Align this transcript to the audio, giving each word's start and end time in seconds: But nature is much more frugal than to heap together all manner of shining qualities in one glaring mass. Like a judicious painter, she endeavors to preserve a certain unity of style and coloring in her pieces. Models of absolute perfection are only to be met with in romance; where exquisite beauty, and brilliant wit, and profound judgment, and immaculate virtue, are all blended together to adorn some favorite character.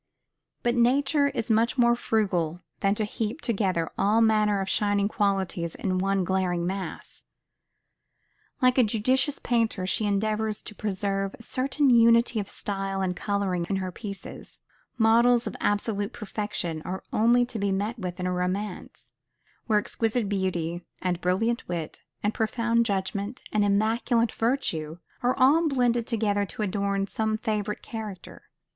But 0.63 0.73
nature 0.73 1.27
is 1.27 1.51
much 1.51 1.77
more 1.77 1.95
frugal 1.95 2.61
than 2.79 2.95
to 2.95 3.05
heap 3.05 3.39
together 3.39 3.87
all 3.99 4.19
manner 4.19 4.59
of 4.59 4.67
shining 4.67 5.07
qualities 5.07 5.75
in 5.75 5.99
one 5.99 6.23
glaring 6.23 6.65
mass. 6.65 7.23
Like 8.63 8.79
a 8.79 8.83
judicious 8.83 9.37
painter, 9.37 9.85
she 9.85 10.05
endeavors 10.07 10.63
to 10.63 10.73
preserve 10.73 11.35
a 11.35 11.43
certain 11.43 11.91
unity 11.91 12.39
of 12.39 12.49
style 12.49 13.03
and 13.03 13.15
coloring 13.15 13.67
in 13.69 13.75
her 13.75 13.91
pieces. 13.91 14.61
Models 14.97 15.45
of 15.45 15.55
absolute 15.59 16.13
perfection 16.13 16.81
are 16.83 17.03
only 17.13 17.45
to 17.45 17.59
be 17.59 17.71
met 17.71 17.99
with 17.99 18.19
in 18.19 18.27
romance; 18.27 19.11
where 19.67 19.77
exquisite 19.77 20.27
beauty, 20.27 20.83
and 20.99 21.21
brilliant 21.21 21.67
wit, 21.67 22.01
and 22.23 22.33
profound 22.33 22.87
judgment, 22.87 23.43
and 23.51 23.63
immaculate 23.63 24.31
virtue, 24.31 24.97
are 25.21 25.37
all 25.37 25.67
blended 25.67 26.07
together 26.07 26.43
to 26.43 26.63
adorn 26.63 27.05
some 27.05 27.37
favorite 27.37 27.83
character. 27.83 28.45